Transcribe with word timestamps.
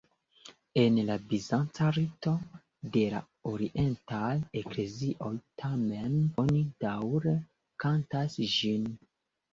En 0.83 0.95
la 1.09 1.17
bizanca 1.33 1.89
rito 1.97 2.31
de 2.95 3.03
la 3.15 3.19
orientaj 3.51 4.33
eklezioj 4.63 5.31
tamen 5.63 6.19
oni 6.45 6.65
daŭre 6.87 7.35
kantas 7.85 8.41
ĝin. 8.59 8.93